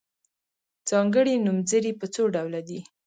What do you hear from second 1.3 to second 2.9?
نومځري په څو ډوله دي.